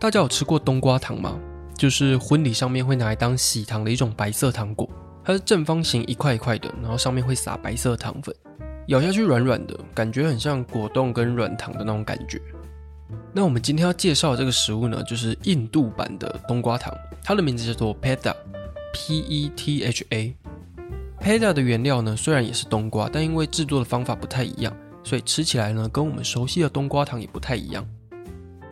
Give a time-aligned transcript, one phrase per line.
[0.00, 1.38] 大家有吃过冬瓜糖吗？
[1.76, 4.88] 就是婚礼上面会拿来当喜糖的一种白色糖果，
[5.22, 8.34] 它是正方形一块一块的，然后上面会撒白色糖粉，
[8.86, 12.40] 咬下去软软的，感觉很像果冻跟软糖的那种感觉。
[13.30, 18.34] 那我们今天要介绍的这个食物呢，就是印度版的冬瓜糖，它的名字叫做 Peta，P-E-T-H-A。
[21.20, 27.86] Peta 的原料呢，虽然也是冬瓜，但因为制作的方法不太一样，所以吃起来呢，跟我们熟悉的冬瓜糖也不太一样。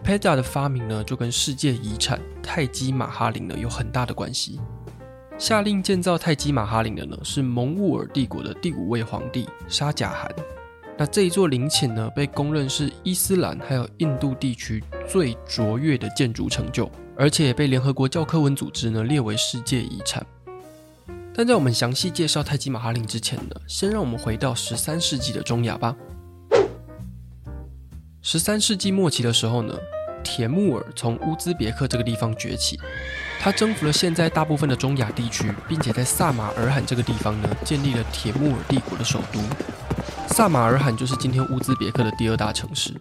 [0.04, 4.58] Petha 的发明呢，就跟世界遗产泰姬玛哈陵呢有很大的关系。
[5.36, 10.28] 下令建造泰姬玛哈陵的呢，是蒙兀尔帝国的第五位皇帝沙贾汗。
[10.96, 20.26] 那这一座陵寝呢，被公认是伊斯兰还有印度地区最卓越的建筑成就，而且被联合国教科文组织呢列为世界遗产。
[21.32, 25.94] 但在我们详细介绍泰姬玛哈陵之前呢，先让我们回到十三世纪的中亚吧。
[28.30, 29.74] 十三世纪末期的时候呢，
[30.22, 32.78] 铁木尔从乌兹别克这个地方崛起，
[33.40, 39.40] 他征服了现在大部分的中亚地区，并且在萨马尔罕这个地方呢，建立了铁木尔帝国的首都。
[40.26, 42.92] 萨马尔罕就是今天乌兹别克的第二大城市。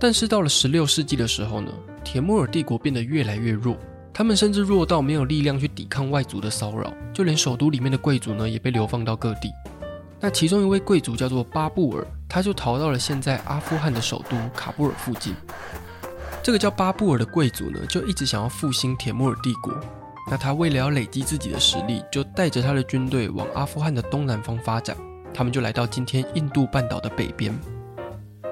[0.00, 1.70] 但是到了十六世纪的时候呢，
[2.02, 3.76] 铁木尔帝国变得越来越弱，
[4.12, 9.52] 他们甚至弱到没有力量去抵抗外族的骚扰，就连首都里面的贵族呢，也被流放到各地。
[10.18, 15.34] 那其中一位贵族叫做巴布尔，他就逃到了现在阿富汗的首都卡布尔附近。
[16.42, 19.70] 这个叫巴布尔的贵族呢，就一直想要复兴铁木尔帝国。
[20.30, 24.96] 那他为了要累积自己的实力，就带着他的军队往阿富汗的东南方发展。
[25.34, 27.54] 他们就来到今天印度半岛的北边。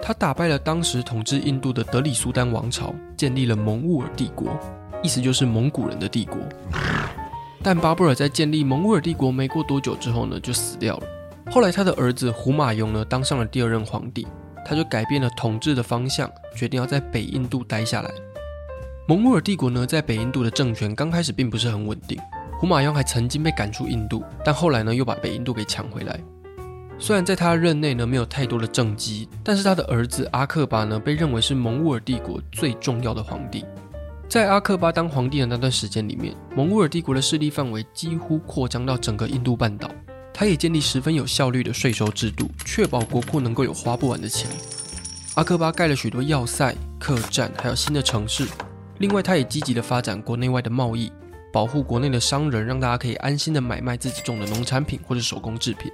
[0.03, 4.49] 他打败了当时统治印度的德里苏丹王朝，建立了蒙兀尔帝国，
[5.03, 6.37] 意思就是蒙古人的帝国。
[7.63, 11.07] 但巴布尔在建立蒙兀尔帝国没过多久之后呢，就死掉了。
[11.51, 14.25] 后来，他的儿子胡马雍呢，当上了第二任皇帝，
[14.65, 18.11] 他就改变了统治的方向，决定要在北印度待下来。
[19.09, 22.17] 蒙古尔帝国呢，在北印度的政权刚开始并不是很稳定，
[22.61, 26.21] 胡马雍还曾经被赶出印度，但后来呢，又把北印度给抢回来。
[27.01, 33.65] 虽然在他任内呢，没有太多的政绩，但是他的儿子阿克巴呢，被认为是蒙古尔帝国最重要的皇帝。
[34.29, 39.91] 在阿克巴当皇帝的那段时间里面，蒙古尔帝国的势力范围几乎扩张到整个印度半岛。
[40.41, 44.49] 他也建立十分有效率的税收制度，确保国库能够有花不完的钱。
[45.35, 48.49] 阿克巴盖了许多要塞、客栈，还有新的城市。
[49.01, 51.13] 另外，他也积极的发展国内外的贸易，
[51.53, 55.93] 保护国内的商人，让大家可以安心的买卖自己种的农产品或者手工制品。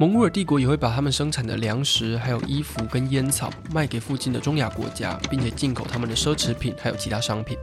[0.00, 7.58] 蒙古尔帝国也会把他们生产的粮食、还有衣服跟烟草卖给附近的中亚国家，并且进口他们的奢侈品还有其他商品。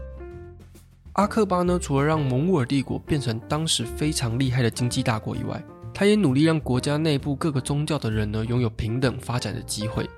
[1.13, 5.59] 阿克巴呢，除了让蒙古尔帝国变成当时非常厉害的经济大国以外，
[5.93, 10.09] 他也努力让国家内部各个宗教的人呢，拥有平等发展的机会。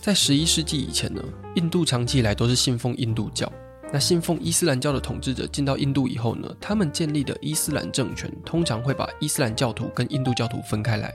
[0.00, 1.22] 在十一世纪以前呢，
[1.56, 3.50] 印度长期以来都是信奉印度教。
[3.92, 11.14] 那信奉伊斯兰教的统治者进到印度以后呢，他们建立的伊斯兰政权通常会把伊斯兰教徒跟印度教徒分开来。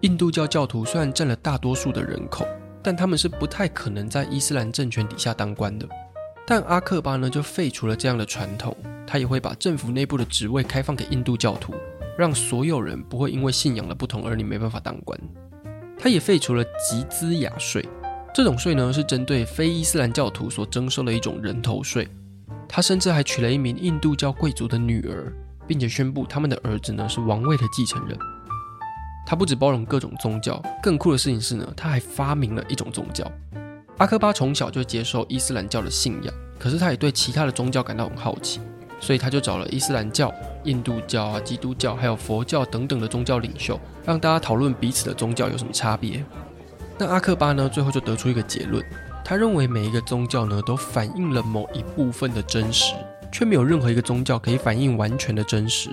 [0.00, 2.46] 印度教教徒虽然占了大多数的人口，
[2.82, 5.88] 但他们是不太可能在伊斯兰政权底下当官的。
[6.46, 8.76] 但阿克巴呢，就废除了这样的传统，
[9.06, 11.74] 他也会把政府内部的职位开放给印度教徒。
[12.16, 15.18] 让所有人不会因为信仰的不同而你没办法当官。
[15.98, 17.86] 他也废除了集资雅税，
[18.34, 22.08] 这种税呢是针对非伊斯兰教徒所征收的一种人头税。
[22.68, 25.32] 他甚至还娶了一名印度教贵族的女儿，
[25.66, 28.18] 并且宣布他们的儿子呢是王位的继承人。
[29.26, 33.30] 他不止包容各种宗教，更酷的事情是呢，他还发明了一种宗教。
[33.98, 38.60] 阿克巴从小就接受伊斯兰教的信仰，可是他也对其他的宗教感到很好奇。
[39.00, 40.32] 所以他就找了伊斯兰教、
[40.64, 46.24] 印度教啊、基督教，还有佛教等等的宗教领袖，让大家讨论彼此的宗教有什么差别。
[46.98, 48.82] 那阿克巴呢，最后就得出一个结论，
[49.24, 52.94] 他认为每一个宗教呢，都反映了某一部分的真实，
[53.30, 55.90] 却没有任何一个宗教可以反映完全的真实。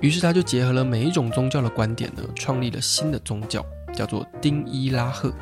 [0.00, 5.32] 于是他就结合了每一种宗教的观点呢，创立了新的宗教，叫做丁伊拉赫。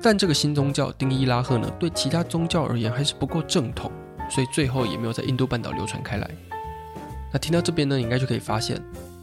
[0.00, 3.90] 但这个新宗教丁伊拉赫呢，对其他宗教而言还是不够正统，
[4.28, 6.30] 所以最后也没有在印度半岛流传开来。
[7.32, 8.82] 那听到这边呢，你应该就可以发现，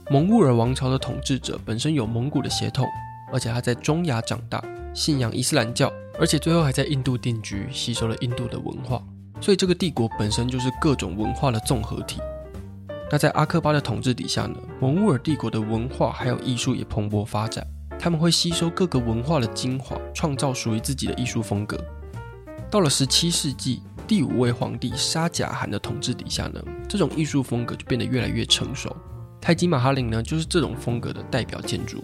[0.09, 2.87] 蒙古尔王朝的统治者本身有蒙古的血统，
[3.33, 4.63] 而且他在中亚长大，
[4.93, 9.01] 信仰伊斯兰教，而且最后还在印度定居，吸收了印度的文化。
[9.41, 12.19] 所以这个帝国本身就是各种文化的综合体。
[13.11, 17.65] 那在阿克巴的统治底下呢，蒙古尔帝国的文化还有艺术也蓬勃发展。
[17.97, 21.79] 他们会吸收各个文化的精华，创造属于自己的艺术风格。
[22.69, 28.95] 到了十七世纪，第五位皇帝沙贾汗的统治底下呢，这种艺术风格就变得越来越成熟。
[29.41, 32.03] 泰姬玛哈陵呢，就是这种风格的代表建筑。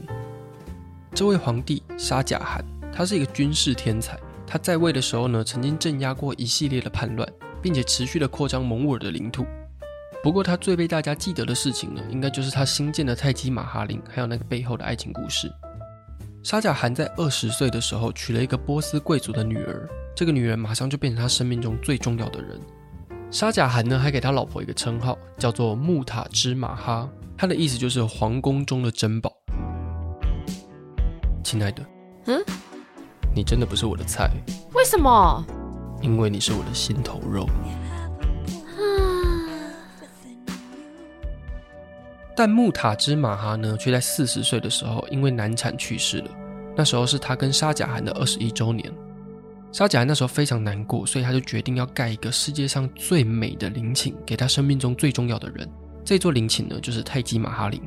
[1.13, 4.17] 这位皇帝沙贾汗，他是一个军事天才。
[4.47, 7.27] 他在位的时候呢，曾经镇压过一系列的叛乱，
[7.61, 9.45] 并且持续的扩张蒙古尔的领土。
[10.23, 15.51] 不过，他最被大家记得的事情呢，应该就是他新建的泰姬玛哈陵，还有那个背后的爱情故事。
[16.43, 22.59] 沙贾汗在二十岁的时候娶了一个波斯贵族的女儿，这个女人马上就变成他生命中最重要的人。
[23.29, 27.07] 沙贾汗呢，还给他老婆一个称号，叫做木塔芝玛哈，
[27.37, 29.31] 他的意思就是皇宫中的珍宝。
[31.43, 31.85] 亲爱的，
[32.25, 32.43] 嗯。
[33.35, 34.29] 你真的不是我的菜，
[34.73, 35.45] 为什么？
[36.01, 37.47] 因为你是我的心头肉。
[42.41, 46.31] 但木塔之马哈呢，却在四十岁的时候因为难产去世了。
[46.75, 48.91] 那时候是他跟沙贾汗的二十一周年。
[49.71, 55.69] 沙贾汗那时候非常难过，所以他就决定要盖一个世界上最美的陵寝给他生命中最重要的人。
[56.03, 57.79] 这座陵寝呢，就是泰姬玛哈陵。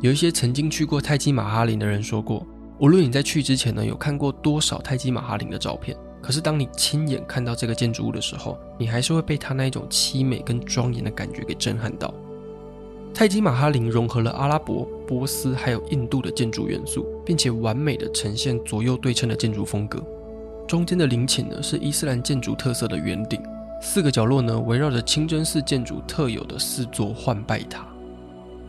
[0.00, 2.46] 有一些曾经去过泰姬玛哈陵的人说过。
[2.78, 12.14] 无论你在去之前呢，有看过多少泰姬玛哈陵的照片，可是当你亲眼看到这个建筑物的时候，你还是会被它那一种凄美跟庄严的感觉给震撼到。
[13.14, 20.02] 泰姬玛哈陵融合了阿拉伯、波斯还有印度的建筑元素，并且完美的呈现左右对称的建筑风格。
[20.66, 23.40] 中间的陵寝呢，是伊斯兰建筑特色的圆顶，
[23.80, 27.86] 四个角落呢，围绕着清真寺建筑特有的四座换拜塔。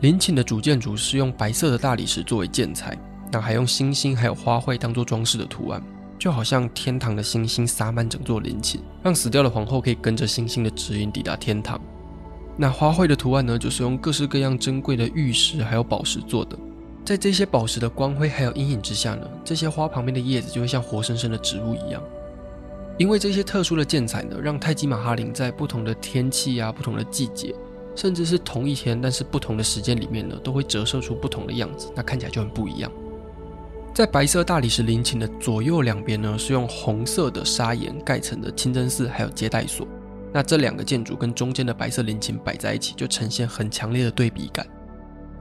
[0.00, 2.96] 陵寝的主建筑是用白色的大理石作为建材。
[3.32, 5.82] 那还用星星还有花卉当做装饰的图案，
[6.18, 11.80] 就好像天堂的星星洒满整座陵寝，让死掉的皇后可以跟着星星的指引抵达天堂。
[12.56, 16.56] 那花卉的图案呢，就是用各式各样珍贵的玉石还有宝石做的。
[17.04, 22.02] 在这些宝石的光辉还有阴影之下呢，这些花旁边的叶子就会像活生生的植物一样。
[22.96, 27.52] 因为这些特殊的建材呢，让泰姬玛哈陵在不同的天气啊、不同的季节，
[27.96, 32.90] 甚至是同一天但是不同的时间里面呢，都会折射出不同的样子，那看起来就很不一样。
[33.92, 39.86] 在白色大理石陵寝的左右两边呢，是用红色的砂岩盖成的清真寺，还有接待所。
[40.34, 44.66] 那这两个建筑跟中间的白色陵寝摆在一起，就呈现很强烈的对比感。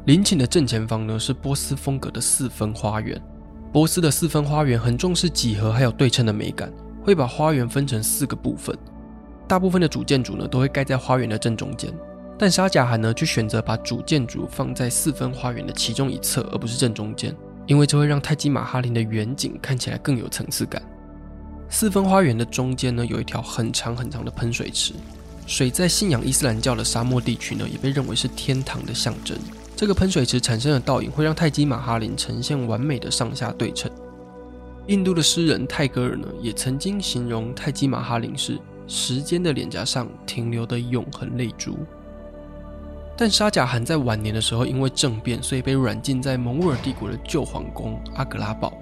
[0.05, 3.19] 陵寝的正前方呢，是波斯风格的四分花园。
[3.71, 8.77] 波斯的四分花园很重视几何还有对称的美感，会把花园分成四个部分。
[9.47, 11.91] 大部分的主建筑呢，都会盖在花园的正中间，
[12.37, 17.35] 但沙贾汗呢，却选择把主建筑放在四分花园的其中一侧，而不是正中间。
[17.65, 20.83] 因为这会让泰姬玛哈陵的远景看起来更有层次感。
[21.69, 24.93] 四分花园的中间呢，有一条很长很长的喷水池，
[25.47, 29.37] 水在信仰伊斯兰教的沙漠地区呢，也被认为是天堂的象征。
[29.75, 33.91] 这个喷水池产生的倒影会让泰姬玛哈林呈现完美的上下对称。
[34.87, 41.77] 印度的诗人泰戈尔呢，也曾经形容泰姬玛哈林是时间的脸颊上停留的永恒泪珠。
[43.17, 48.73] 但沙贾汗在晚年的时候，因为政变，所以被软禁在蒙古尔帝国的旧皇宫阿格拉堡，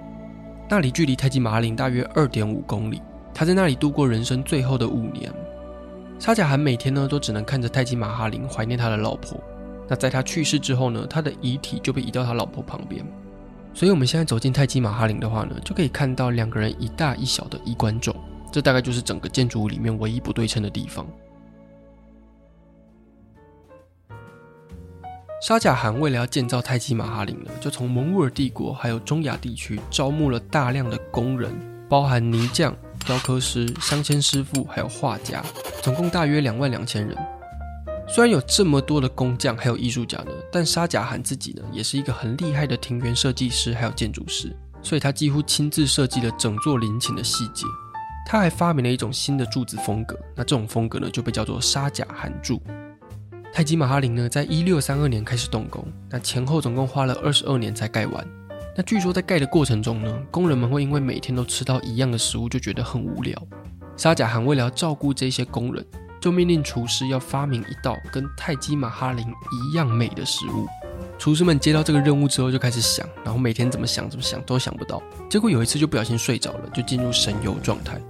[0.74, 3.02] 那里距离泰姬玛哈林大约二点五公里。
[3.34, 5.30] 他在那里度过人生最后的五年。
[6.18, 9.38] 沙贾汗每天呢，都只能看着泰姬玛哈林，怀念他的老婆。
[9.86, 13.04] 那在他去世之后呢，他的遗体就被移到他老婆旁边。
[13.74, 18.16] 所以，我们现在走进泰姬玛哈林的话呢，就可以看到两个人一大一小的衣冠冢。
[18.50, 21.06] 这大概就是整个建筑物里面唯一不对称的地方。
[25.42, 31.52] 沙贾汗为了要建造泰姬玛哈陵呢，就从蒙古尔帝国还有中亚地区招募了大量的工人，
[31.88, 32.72] 包含泥匠、
[33.04, 35.42] 雕刻师、镶嵌师傅，还有画家，
[35.82, 37.18] 总共大约两万两千人。
[38.06, 47.66] 虽然有这么多的工匠还有艺术家呢，但沙贾汗自己呢，也是一个很厉害的庭园设计师还有建筑师，所以他几乎亲自设计了整座陵寝的细节。
[48.28, 52.62] 他还发明了一种新的柱子风格，那这种风格呢，就被叫做沙贾汗柱。
[53.54, 58.26] 泰姬玛哈陵呢，在一六三二年开始动工，那前后总共花了二十二年才盖完。
[58.74, 63.36] 那据说在盖的过程中呢，工人们会因为每天都吃到一样的食物，就觉得很无聊。
[63.94, 65.84] 沙贾汗为了要照顾这些工人，
[66.18, 70.66] 就命令厨师要发明一道跟泰姬玛哈陵一样美的食物。
[71.18, 75.02] 厨师们接到这个任务之后就开始想，然后每天怎么想怎么想都想不到。
[75.28, 78.00] 结果有一次就不小心睡着了，就进入神游状态。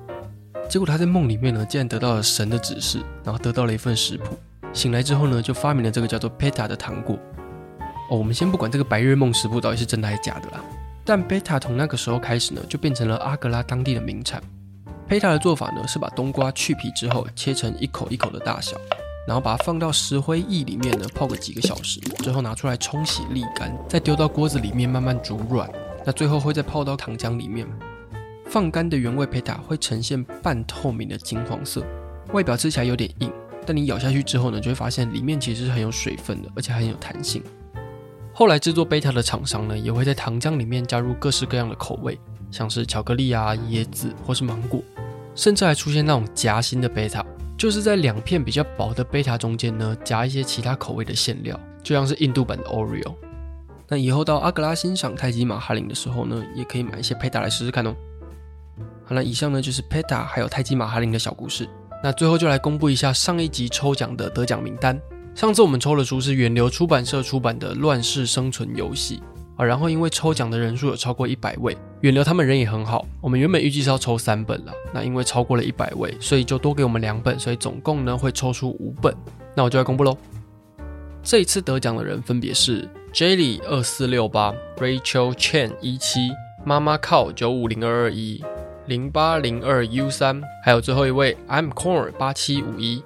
[0.69, 4.39] 结果他在梦里面呢，竟然得到了神的指示，然后得到了一份食谱。
[4.73, 7.19] 醒来之后呢，就发明了这个叫做 PETA 的糖果。
[8.11, 10.61] 哦，我们先不管这个白日梦食谱到底是真的还是假的啦。
[11.05, 14.43] 但 PETA 从那个时候开始呢，就变成了阿格拉当地的名产。
[15.09, 18.77] PETA 的做法呢，是把冬瓜去皮之后切成一口一口的大小，
[19.27, 25.71] 然后把它放到石灰液里面呢泡个几个小时，最后拿出来冲洗沥干，再丢到锅子里面慢慢煮软。
[26.05, 27.67] 那最后会再泡到糖浆里面。
[28.47, 31.85] 放干的原味 PETA 会呈现半透明的金黄色，
[32.33, 33.33] 外表吃起来有点硬。
[33.65, 37.43] 但你咬下去之后呢，就会发现里面其实是很有水分的，而且很有弹性。
[38.35, 42.19] 后来制作贝塔的厂商呢，也会在糖浆里面加入各式各样的口味，
[42.51, 44.83] 像是巧克力啊、椰子或是芒果，
[45.35, 47.25] 甚至还出现那种夹心的贝塔，
[47.59, 53.15] 就是在两片比较薄的贝塔中间呢，夹一些其他口味的馅料，就像是印度版的 Oreo。
[53.87, 57.95] 那以后到阿格拉欣赏泰姬玛哈林的时候呢，也可以买一些贝塔来试试看哦。
[59.05, 61.69] 好了，以上呢就是贝塔还有泰姬玛哈林的小故事。
[62.03, 65.01] 那最后就来公布一下上一集抽奖的得奖名单。
[65.35, 69.23] 上次我们抽的书是远流出版社出版的《乱世生存游戏》
[69.63, 79.15] 啊，然后因为抽奖的人数有超过一百位，远流他们人也很好，我们原本预计是要抽三本了，那因为超过了一百位，所以就多给我们两本，所以总共呢会抽出五本。
[79.55, 80.17] 那我就来公布喽。
[81.23, 86.31] 这一次得奖的人分别是 Jelly 二四六八、Rachel Chen 一七、
[86.65, 88.43] 妈妈靠九五零二二一。
[88.87, 93.03] 零八零二 U 三，还有最后一位 I'm Core 八七五一，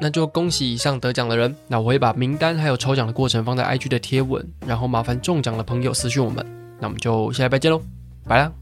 [0.00, 1.54] 那就恭喜以上得奖的人。
[1.68, 6.44] 那我会把名单还有抽奖的过程放在 IG 的贴文，然后麻烦中奖的朋友私讯我们。
[6.80, 7.80] 那我们就下礼拜见喽，
[8.26, 8.61] 拜啦。